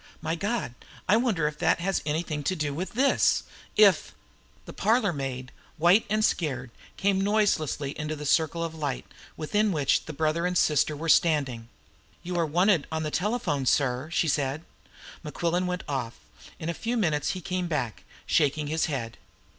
My 0.19 0.33
God, 0.33 0.73
I 1.07 1.15
wonder 1.15 1.47
if 1.47 1.59
that 1.59 1.79
has 1.79 2.01
anything 2.07 2.41
to 2.45 2.55
do 2.55 2.73
with 2.73 2.93
this? 2.93 3.43
If" 3.77 4.15
The 4.65 4.73
parlourmaid, 4.73 5.51
white 5.77 6.07
and 6.09 6.25
scared, 6.25 6.71
came 6.97 7.21
noiselessly 7.21 7.91
into 7.99 8.15
the 8.15 8.25
circle 8.25 8.63
of 8.63 8.73
electric 8.73 9.05
light 9.05 9.05
within 9.37 9.71
which 9.71 10.05
the 10.05 10.13
brother 10.13 10.47
and 10.47 10.57
sister 10.57 10.97
were 10.97 11.07
standing. 11.07 11.69
"You 12.23 12.35
are 12.39 12.47
wanted 12.47 12.87
at 12.91 13.03
the 13.03 13.11
telephone, 13.11 13.67
sir," 13.67 14.09
she 14.11 14.27
said. 14.27 14.63
Mequillen 15.23 15.67
went 15.67 15.83
off. 15.87 16.15
In 16.57 16.67
a 16.67 16.73
few 16.73 16.97
minutes 16.97 17.33
he 17.33 17.39
came 17.41 17.67
back, 17.67 18.03
shaking 18.25 18.65
his 18.65 18.85
head. 18.85 19.19